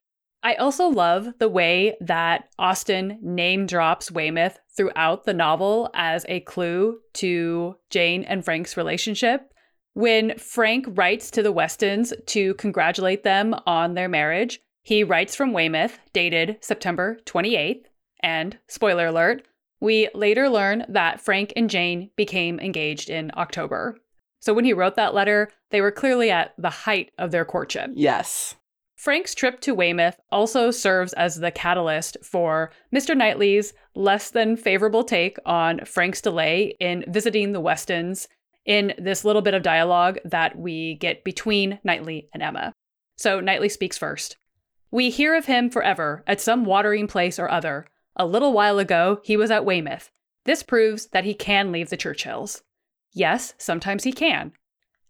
I 0.44 0.53
also 0.56 0.88
love 0.88 1.27
the 1.39 1.50
way 1.50 1.98
that 2.01 2.50
Austen 2.60 3.17
name 3.24 3.65
drops 3.65 4.12
Weymouth 4.12 4.60
throughout 4.77 5.25
the 5.25 5.34
novel 5.34 5.89
as 5.96 6.24
a 6.29 6.41
clue 6.41 7.00
to 7.15 7.75
Jane 7.89 8.24
and 8.24 8.46
Frank's 8.46 8.77
relationship. 8.77 9.51
When 9.94 10.38
Frank 10.38 10.86
writes 10.89 11.32
to 11.32 11.41
the 11.41 11.51
Westons 11.51 12.13
to 12.27 12.53
congratulate 12.53 13.24
them 13.24 13.56
on 13.65 13.96
their 13.96 14.08
marriage, 14.08 14.60
he 14.88 15.03
writes 15.03 15.36
from 15.36 15.51
Weymouth, 15.51 16.00
dated 16.13 16.60
September 16.62 17.20
28th. 17.25 17.84
And, 18.24 18.58
spoiler 18.70 19.08
alert, 19.08 19.46
we 19.82 20.08
later 20.15 20.48
learn 20.48 20.86
that 20.88 21.20
Frank 21.20 21.51
and 21.58 21.70
Jane 21.70 22.10
became 22.15 22.58
engaged 22.62 23.10
in 23.10 23.29
October. 23.36 23.98
So 24.39 24.53
when 24.53 24.63
he 24.63 24.72
wrote 24.72 24.96
that 24.96 25.13
letter, 25.13 25.50
they 25.72 25.82
were 25.82 25.91
clearly 25.91 26.32
at 26.32 26.53
the 26.58 26.70
height 26.70 27.12
of 27.17 27.32
their 27.32 27.44
courtship. 27.44 27.91
Yes. 27.96 28.56
Frank's 28.96 29.36
trip 29.36 29.60
to 29.60 29.75
Weymouth 29.75 30.22
also 30.32 30.72
serves 30.72 31.12
as 31.12 31.36
the 31.36 31.51
catalyst 31.51 32.15
for 32.24 32.72
Mr. 32.96 33.13
Knightley's 33.13 33.74
less 33.94 34.29
than 34.29 34.56
favorable 34.56 35.03
take 35.03 35.36
on 35.46 35.84
Frank's 35.84 36.22
delay 36.22 36.77
in 36.79 37.03
visiting 37.10 37.51
the 37.51 37.60
Westons 37.60 38.29
in 38.65 38.94
this 38.98 39.25
little 39.25 39.41
bit 39.41 39.53
of 39.53 39.63
dialogue 39.63 40.17
that 40.24 40.58
we 40.58 40.96
get 40.96 41.25
between 41.25 41.77
Knightley 41.84 42.29
and 42.34 42.41
Emma. 42.41 42.72
So 43.17 43.41
Knightley 43.41 43.67
speaks 43.67 43.98
first. 43.98 44.38
We 44.98 45.12
hear 45.12 45.36
of 45.36 45.46
him 45.46 45.70
forever 45.70 46.24
at 46.25 46.42
some 46.42 46.66
watering 46.66 47.06
place 47.06 47.38
or 47.38 47.51
other. 47.51 47.86
A 48.16 48.25
little 48.25 48.51
while 48.51 48.80
ago, 48.80 49.22
he 49.24 49.38
was 49.38 49.51
at 49.51 49.63
Weymouth. 49.63 50.10
This 50.46 50.63
proves 50.63 51.06
that 51.10 51.24
he 51.24 51.36
can 51.36 51.72
leave 51.72 51.92
the 51.92 51.98
Churchills. 51.98 52.63
Yes, 53.13 53.54
sometimes 53.60 54.06
he 54.06 54.12
can. 54.12 54.54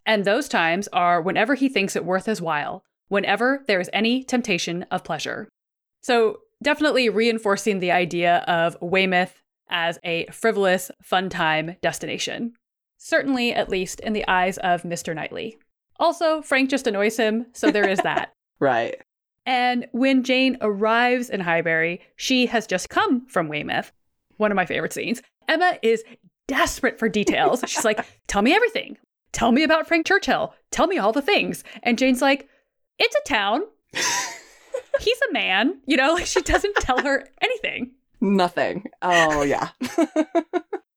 And 0.05 0.25
those 0.25 0.49
times 0.49 0.89
are 0.91 1.21
whenever 1.21 1.55
he 1.55 1.69
thinks 1.69 1.95
it 1.95 2.03
worth 2.03 2.25
his 2.25 2.41
while 2.41 2.83
whenever 3.07 3.63
there 3.67 3.79
is 3.79 3.89
any 3.93 4.25
temptation 4.25 4.83
of 4.91 5.05
pleasure. 5.05 5.47
So, 6.01 6.39
definitely 6.61 7.07
reinforcing 7.07 7.79
the 7.79 7.93
idea 7.93 8.39
of 8.39 8.75
Weymouth 8.81 9.41
as 9.69 9.99
a 10.03 10.25
frivolous, 10.33 10.91
fun 11.01 11.29
time 11.29 11.77
destination. 11.81 12.51
Certainly, 12.97 13.53
at 13.53 13.69
least 13.69 14.01
in 14.01 14.11
the 14.11 14.27
eyes 14.27 14.57
of 14.57 14.83
Mr. 14.83 15.15
Knightley. 15.15 15.57
Also, 15.97 16.41
Frank 16.41 16.69
just 16.69 16.87
annoys 16.87 17.15
him, 17.15 17.45
so 17.53 17.71
there 17.71 17.87
is 17.87 17.99
that. 17.99 18.33
Right. 18.59 18.95
And 19.47 19.87
when 19.93 20.23
Jane 20.23 20.57
arrives 20.61 21.29
in 21.29 21.39
Highbury, 21.39 22.01
she 22.17 22.45
has 22.47 22.67
just 22.67 22.89
come 22.89 23.25
from 23.27 23.47
Weymouth. 23.47 23.93
One 24.35 24.51
of 24.51 24.55
my 24.57 24.65
favorite 24.65 24.91
scenes. 24.93 25.21
Emma 25.47 25.79
is 25.81 26.03
desperate 26.47 26.99
for 26.99 27.07
details. 27.09 27.63
She's 27.65 27.85
like, 27.85 28.05
Tell 28.27 28.41
me 28.41 28.53
everything. 28.53 28.97
Tell 29.31 29.51
me 29.53 29.63
about 29.63 29.87
Frank 29.87 30.05
Churchill. 30.05 30.53
Tell 30.71 30.85
me 30.87 30.97
all 30.97 31.13
the 31.13 31.21
things. 31.21 31.63
And 31.83 31.97
Jane's 31.97 32.21
like, 32.21 32.49
It's 32.99 33.15
a 33.15 33.27
town. 33.27 33.61
He's 34.99 35.19
a 35.29 35.33
man. 35.33 35.79
You 35.85 35.95
know, 35.95 36.13
like 36.13 36.25
she 36.25 36.41
doesn't 36.41 36.75
tell 36.77 37.01
her 37.01 37.25
anything. 37.41 37.91
Nothing. 38.19 38.85
Oh, 39.01 39.43
yeah. 39.43 39.69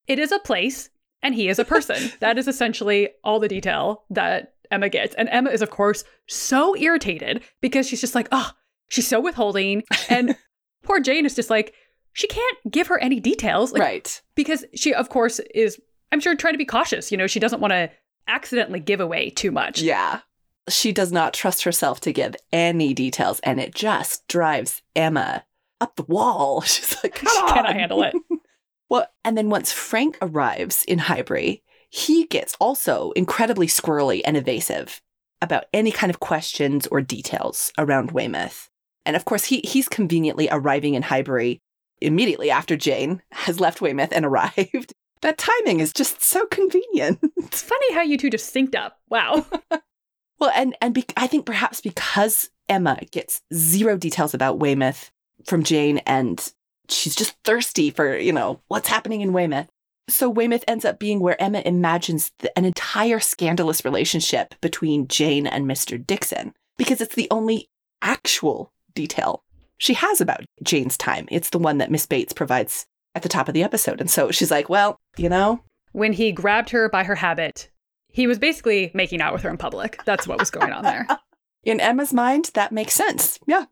It 0.09 0.19
is 0.19 0.33
a 0.33 0.39
place 0.41 0.91
and 1.23 1.35
he 1.35 1.49
is 1.49 1.59
a 1.59 1.65
person. 1.65 2.11
that 2.21 2.37
is 2.39 2.49
essentially 2.49 3.11
all 3.23 3.39
the 3.39 3.47
detail 3.47 4.05
that 4.11 4.55
Emma 4.71 4.89
gets. 4.89 5.15
And 5.15 5.29
Emma 5.29 5.51
is, 5.51 5.63
of 5.63 5.71
course, 5.71 6.05
so 6.27 6.77
irritated 6.77 7.43
because 7.61 7.89
she's 7.89 8.01
just 8.01 8.15
like, 8.15 8.29
oh, 8.33 8.51
she's 8.89 9.09
so 9.09 9.21
withholding. 9.21 9.83
And 10.09 10.37
poor 10.83 11.01
Jane 11.01 11.27
is 11.27 11.35
just 11.35 11.51
like, 11.51 11.75
she 12.13 12.27
can't 12.27 12.59
give 12.71 12.89
her 12.89 12.99
any 12.99 13.21
details. 13.21 13.73
Like, 13.73 13.83
right. 13.83 14.23
Because 14.35 14.65
she, 14.75 14.93
of 14.95 15.09
course, 15.09 15.41
is, 15.55 15.81
I'm 16.13 16.21
sure, 16.21 16.35
trying 16.35 16.55
to 16.55 16.59
be 16.59 16.65
cautious. 16.65 17.13
You 17.13 17.19
know, 17.19 17.27
she 17.27 17.41
doesn't 17.41 17.61
want 17.61 17.73
to 17.73 17.91
accidentally 18.27 18.81
give 18.81 19.01
away 19.01 19.31
too 19.31 19.51
much. 19.51 19.81
Yeah. 19.81 20.21
She 20.69 20.93
does 20.93 21.13
not 21.13 21.35
trust 21.35 21.65
herself 21.65 22.01
to 22.01 22.13
give 22.13 22.37
any 22.53 22.95
details, 22.95 23.41
and 23.41 23.61
it 23.61 23.75
just 23.75 24.27
drives 24.29 24.83
Emma 24.95 25.45
up 25.81 25.97
the 25.97 26.05
wall. 26.05 26.61
She's 26.63 26.97
like, 27.03 27.17
She 27.21 27.27
Come 27.27 27.49
cannot 27.55 27.75
handle 27.75 28.03
it. 28.03 28.15
Well, 28.89 29.07
and 29.25 29.39
then 29.39 29.51
once 29.51 29.73
Frank 29.73 30.19
arrives 30.21 30.85
in 30.85 30.99
Highbury, 30.99 31.63
he 31.91 32.25
gets 32.27 32.57
also 32.61 33.11
incredibly 33.13 33.67
squirrely 33.67 34.23
and 34.25 34.37
evasive 34.37 35.03
about 35.43 35.65
any 35.73 35.91
kind 35.91 36.11
of 36.11 36.21
questions 36.21 36.87
or 36.87 37.01
details 37.01 37.73
around 37.77 38.13
Weymouth. 38.13 38.71
And 39.05 39.17
of 39.17 39.25
course, 39.25 39.45
he 39.45 39.61
he's 39.65 39.89
conveniently 39.89 40.49
arriving 40.51 40.95
in 40.95 41.03
Highbury 41.03 41.61
immediately 42.01 42.51
after 42.51 42.77
Jane 42.77 43.23
has 43.33 43.61
left 43.61 43.81
Weymouth 43.81 44.13
and 44.13 44.25
arrived. 44.27 44.95
That 45.23 45.37
timing 45.37 45.81
is 45.81 45.93
just 45.93 46.23
so 46.23 46.47
convenient. 46.47 47.19
It's 47.37 47.61
funny 47.61 47.93
how 47.93 48.01
you 48.03 48.17
two 48.17 48.31
just 48.31 48.55
synced 48.55 48.75
up. 48.75 48.99
Wow. 49.11 49.45
well, 50.39 50.53
and 50.55 50.77
and 50.81 50.95
be- 50.95 51.05
I 51.17 51.27
think 51.27 51.45
perhaps 51.45 51.81
because 51.81 52.49
Emma 52.69 52.99
gets 53.11 53.43
zero 53.53 53.99
details 53.99 54.33
about 54.33 54.61
Weymouth 54.61 55.11
from 55.45 55.65
Jane 55.65 55.99
and 56.07 56.53
she's 56.89 57.15
just 57.15 57.37
thirsty 57.45 57.91
for, 57.91 58.17
you 58.17 58.33
know, 58.33 58.61
what's 58.69 58.89
happening 58.89 59.21
in 59.21 59.33
Weymouth. 59.33 59.69
So 60.09 60.29
Weymouth 60.29 60.65
ends 60.67 60.85
up 60.85 60.99
being 60.99 61.21
where 61.21 61.41
Emma 61.41 61.63
imagines 61.65 62.33
the, 62.39 62.57
an 62.59 62.65
entire 62.65 63.21
scandalous 63.21 63.85
relationship 63.85 64.55
between 64.61 65.09
Jane 65.09 65.47
and 65.47 65.67
Mr. 65.67 66.05
Dixon 66.05 66.53
because 66.77 67.01
it's 67.01 67.15
the 67.15 67.29
only 67.31 67.69
actual 68.03 68.73
detail 68.95 69.45
she 69.81 69.95
has 69.95 70.21
about 70.21 70.45
Jane's 70.63 70.97
time. 70.97 71.27
It's 71.31 71.51
the 71.51 71.59
one 71.59 71.79
that 71.79 71.91
Miss 71.91 72.07
Bates 72.07 72.35
provides 72.35 72.87
at 73.15 73.23
the 73.23 73.29
top 73.29 73.49
of 73.49 73.55
the 73.55 73.63
episode. 73.63 74.01
And 74.01 74.11
so 74.11 74.31
she's 74.31 74.51
like, 74.51 74.69
well, 74.69 75.01
you 75.17 75.29
know. 75.29 75.63
When 75.93 76.13
he 76.13 76.33
grabbed 76.33 76.71
her 76.71 76.89
by 76.89 77.05
her 77.05 77.15
habit, 77.15 77.71
he 78.13 78.27
was 78.27 78.39
basically 78.39 78.91
making 78.95 79.23
out 79.23 79.33
with 79.33 79.43
her 79.43 79.51
in 79.51 79.57
public. 79.57 80.01
That's 80.05 80.27
what 80.27 80.39
was 80.39 80.51
going 80.51 80.73
on 80.73 80.83
there. 80.83 81.07
in 81.65 81.81
Emma's 81.81 82.13
mind, 82.13 82.51
that 82.55 82.73
makes 82.73 82.93
sense. 82.93 83.39
Yeah. 83.47 83.65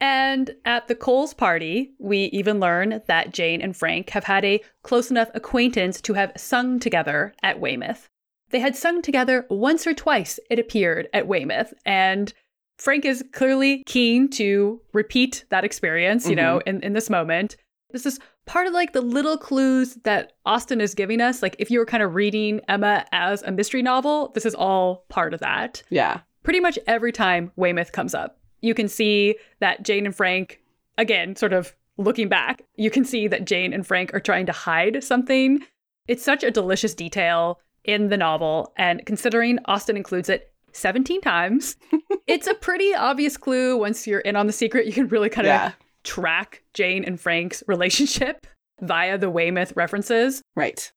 And 0.00 0.54
at 0.64 0.88
the 0.88 0.94
Coles 0.94 1.32
party, 1.32 1.92
we 1.98 2.24
even 2.26 2.60
learn 2.60 3.00
that 3.06 3.32
Jane 3.32 3.62
and 3.62 3.76
Frank 3.76 4.10
have 4.10 4.24
had 4.24 4.44
a 4.44 4.62
close 4.82 5.10
enough 5.10 5.30
acquaintance 5.34 6.00
to 6.02 6.14
have 6.14 6.32
sung 6.36 6.78
together 6.78 7.34
at 7.42 7.60
Weymouth. 7.60 8.08
They 8.50 8.60
had 8.60 8.76
sung 8.76 9.02
together 9.02 9.46
once 9.50 9.86
or 9.86 9.94
twice, 9.94 10.38
it 10.50 10.58
appeared, 10.58 11.08
at 11.12 11.26
Weymouth. 11.26 11.72
And 11.84 12.32
Frank 12.78 13.04
is 13.04 13.24
clearly 13.32 13.82
keen 13.86 14.28
to 14.30 14.80
repeat 14.92 15.44
that 15.48 15.64
experience, 15.64 16.26
you 16.26 16.36
mm-hmm. 16.36 16.44
know, 16.44 16.62
in, 16.66 16.82
in 16.82 16.92
this 16.92 17.10
moment. 17.10 17.56
This 17.90 18.06
is 18.06 18.20
part 18.44 18.66
of 18.66 18.72
like 18.72 18.92
the 18.92 19.00
little 19.00 19.38
clues 19.38 19.94
that 20.04 20.32
Austen 20.44 20.80
is 20.80 20.94
giving 20.94 21.20
us. 21.20 21.42
Like 21.42 21.56
if 21.58 21.70
you 21.70 21.78
were 21.78 21.86
kind 21.86 22.02
of 22.02 22.14
reading 22.14 22.60
Emma 22.68 23.04
as 23.12 23.42
a 23.42 23.50
mystery 23.50 23.82
novel, 23.82 24.30
this 24.34 24.46
is 24.46 24.54
all 24.54 25.06
part 25.08 25.34
of 25.34 25.40
that. 25.40 25.82
Yeah. 25.90 26.20
Pretty 26.42 26.60
much 26.60 26.78
every 26.86 27.12
time 27.12 27.50
Weymouth 27.56 27.92
comes 27.92 28.14
up, 28.14 28.38
you 28.66 28.74
can 28.74 28.88
see 28.88 29.36
that 29.60 29.82
Jane 29.82 30.06
and 30.06 30.14
Frank, 30.14 30.60
again, 30.98 31.36
sort 31.36 31.52
of 31.52 31.74
looking 31.98 32.28
back, 32.28 32.62
you 32.76 32.90
can 32.90 33.04
see 33.04 33.28
that 33.28 33.44
Jane 33.44 33.72
and 33.72 33.86
Frank 33.86 34.12
are 34.14 34.20
trying 34.20 34.46
to 34.46 34.52
hide 34.52 35.02
something. 35.02 35.62
It's 36.08 36.22
such 36.22 36.44
a 36.44 36.50
delicious 36.50 36.94
detail 36.94 37.60
in 37.84 38.08
the 38.08 38.16
novel. 38.16 38.72
And 38.76 39.04
considering 39.06 39.58
Austen 39.66 39.96
includes 39.96 40.28
it 40.28 40.52
17 40.72 41.20
times, 41.20 41.76
it's 42.26 42.46
a 42.46 42.54
pretty 42.54 42.94
obvious 42.94 43.36
clue. 43.36 43.78
Once 43.78 44.06
you're 44.06 44.20
in 44.20 44.36
on 44.36 44.46
the 44.46 44.52
secret, 44.52 44.86
you 44.86 44.92
can 44.92 45.08
really 45.08 45.30
kind 45.30 45.46
of 45.46 45.50
yeah. 45.52 45.72
track 46.04 46.62
Jane 46.74 47.04
and 47.04 47.20
Frank's 47.20 47.62
relationship 47.66 48.46
via 48.80 49.16
the 49.16 49.30
Weymouth 49.30 49.72
references. 49.74 50.42
Right. 50.54 50.92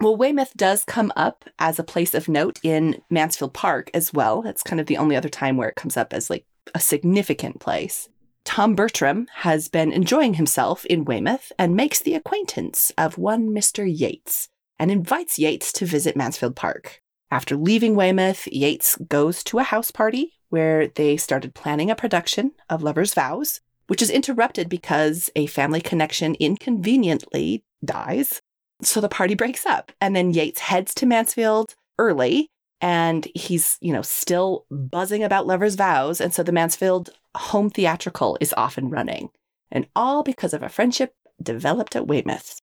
Well, 0.00 0.16
Weymouth 0.16 0.52
does 0.56 0.84
come 0.84 1.12
up 1.14 1.44
as 1.58 1.78
a 1.78 1.84
place 1.84 2.14
of 2.14 2.28
note 2.28 2.58
in 2.62 3.00
Mansfield 3.10 3.54
Park 3.54 3.90
as 3.94 4.12
well. 4.12 4.42
That's 4.42 4.62
kind 4.62 4.80
of 4.80 4.86
the 4.86 4.96
only 4.96 5.14
other 5.14 5.28
time 5.28 5.56
where 5.56 5.68
it 5.68 5.76
comes 5.76 5.96
up 5.96 6.12
as 6.12 6.30
like 6.30 6.44
a 6.74 6.80
significant 6.80 7.60
place. 7.60 8.08
Tom 8.44 8.74
Bertram 8.74 9.26
has 9.36 9.68
been 9.68 9.92
enjoying 9.92 10.34
himself 10.34 10.84
in 10.86 11.04
Weymouth 11.04 11.50
and 11.58 11.74
makes 11.74 12.00
the 12.00 12.14
acquaintance 12.14 12.92
of 12.98 13.16
one 13.16 13.48
Mr. 13.48 13.86
Yates 13.86 14.48
and 14.78 14.90
invites 14.90 15.38
Yates 15.38 15.72
to 15.72 15.86
visit 15.86 16.16
Mansfield 16.16 16.54
Park. 16.54 17.00
After 17.30 17.56
leaving 17.56 17.96
Weymouth, 17.96 18.46
Yates 18.48 18.96
goes 19.08 19.42
to 19.44 19.58
a 19.58 19.64
house 19.64 19.90
party 19.90 20.34
where 20.50 20.88
they 20.88 21.16
started 21.16 21.54
planning 21.54 21.90
a 21.90 21.96
production 21.96 22.52
of 22.68 22.82
Lover's 22.82 23.14
Vows, 23.14 23.60
which 23.86 24.02
is 24.02 24.10
interrupted 24.10 24.68
because 24.68 25.30
a 25.34 25.46
family 25.46 25.80
connection 25.80 26.36
inconveniently 26.38 27.64
dies. 27.84 28.40
So 28.82 29.00
the 29.00 29.08
party 29.08 29.34
breaks 29.34 29.64
up, 29.66 29.92
and 30.00 30.14
then 30.14 30.32
Yates 30.32 30.60
heads 30.60 30.94
to 30.94 31.06
Mansfield 31.06 31.74
early 31.98 32.50
and 32.84 33.26
he's, 33.34 33.78
you 33.80 33.94
know, 33.94 34.02
still 34.02 34.66
buzzing 34.70 35.24
about 35.24 35.46
Lover's 35.46 35.74
Vows. 35.74 36.20
And 36.20 36.34
so 36.34 36.42
the 36.42 36.52
Mansfield 36.52 37.08
home 37.34 37.70
theatrical 37.70 38.36
is 38.42 38.52
off 38.58 38.76
and 38.76 38.92
running, 38.92 39.30
and 39.72 39.86
all 39.96 40.22
because 40.22 40.52
of 40.52 40.62
a 40.62 40.68
friendship 40.68 41.14
developed 41.42 41.96
at 41.96 42.06
Weymouth. 42.06 42.60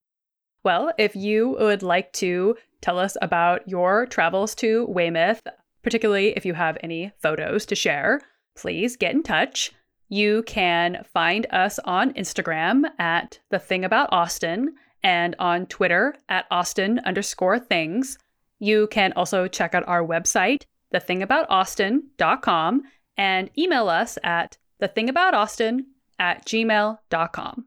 Well, 0.64 0.94
if 1.00 1.16
you 1.16 1.58
would 1.60 1.82
like 1.82 2.14
to 2.14 2.56
tell 2.82 3.00
us 3.00 3.18
about 3.20 3.68
your 3.68 4.06
travels 4.06 4.54
to 4.56 4.86
Weymouth, 4.86 5.42
particularly 5.82 6.38
if 6.38 6.46
you 6.46 6.54
have 6.54 6.78
any 6.84 7.12
photos 7.20 7.66
to 7.66 7.76
share, 7.76 8.22
please 8.56 8.96
get 8.96 9.16
in 9.16 9.24
touch. 9.24 9.72
You 10.08 10.44
can 10.44 11.04
find 11.12 11.48
us 11.50 11.80
on 11.80 12.14
Instagram 12.14 12.84
at 13.00 13.40
The 13.50 13.58
Thing 13.58 13.84
About 13.84 14.10
Austen 14.12 14.76
and 15.02 15.36
on 15.40 15.66
Twitter 15.66 16.14
at 16.30 16.46
Austen 16.52 17.00
underscore 17.00 17.58
things. 17.58 18.20
You 18.62 18.88
can 18.88 19.12
also 19.14 19.48
check 19.48 19.74
out 19.74 19.88
our 19.88 20.06
website, 20.06 20.66
thethingaboutausten.com, 20.94 22.84
and 23.18 23.50
email 23.58 23.90
us 23.90 24.20
at 24.24 24.58
thethingaboutausten 24.80 25.80
at 26.20 26.46
gmail.com. 26.46 27.66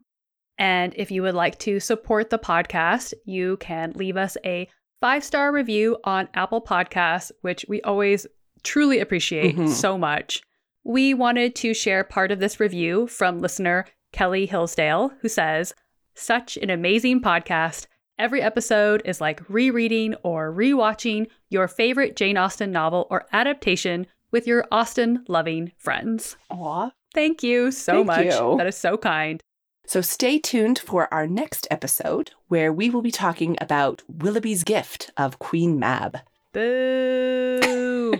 And 0.57 0.93
if 0.95 1.11
you 1.11 1.21
would 1.21 1.35
like 1.35 1.59
to 1.59 1.81
support 1.81 2.29
the 2.29 2.39
podcast, 2.39 3.13
you 3.25 3.57
can 3.57 3.91
leave 3.91 4.15
us 4.15 4.37
a 4.45 4.69
five 5.01 5.25
star 5.25 5.51
review 5.51 5.97
on 6.05 6.29
Apple 6.33 6.61
Podcasts, 6.61 7.29
which 7.41 7.65
we 7.67 7.81
always 7.81 8.25
truly 8.63 8.99
appreciate 8.99 9.57
mm-hmm. 9.57 9.67
so 9.67 9.97
much. 9.97 10.41
We 10.85 11.13
wanted 11.13 11.55
to 11.57 11.73
share 11.73 12.05
part 12.05 12.31
of 12.31 12.39
this 12.39 12.61
review 12.61 13.07
from 13.07 13.39
listener 13.39 13.85
Kelly 14.13 14.45
Hillsdale, 14.45 15.11
who 15.19 15.27
says, 15.27 15.73
Such 16.13 16.55
an 16.55 16.69
amazing 16.69 17.19
podcast. 17.19 17.87
Every 18.17 18.41
episode 18.41 19.01
is 19.03 19.19
like 19.19 19.41
rereading 19.49 20.15
or 20.23 20.51
rewatching 20.51 21.27
your 21.49 21.67
favorite 21.67 22.15
Jane 22.15 22.37
Austen 22.37 22.71
novel 22.71 23.07
or 23.09 23.25
adaptation 23.33 24.07
with 24.31 24.47
your 24.47 24.65
Austen 24.71 25.25
loving 25.27 25.73
friends. 25.77 26.37
Aw. 26.49 26.91
Thank 27.13 27.43
you 27.43 27.71
so 27.71 28.05
Thank 28.05 28.07
much. 28.07 28.25
You. 28.27 28.55
That 28.57 28.67
is 28.67 28.77
so 28.77 28.97
kind. 28.97 29.41
So 29.85 30.01
stay 30.01 30.39
tuned 30.39 30.79
for 30.79 31.13
our 31.13 31.27
next 31.27 31.67
episode 31.69 32.31
where 32.47 32.71
we 32.71 32.89
will 32.89 33.01
be 33.01 33.11
talking 33.11 33.57
about 33.59 34.01
Willoughby's 34.07 34.63
gift 34.63 35.11
of 35.17 35.39
Queen 35.39 35.77
Mab. 35.77 36.19
Boo! 36.53 38.13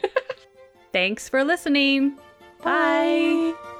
Thanks 0.94 1.30
for 1.30 1.44
listening. 1.44 2.18
Bye. 2.62 3.54
Bye. 3.54 3.72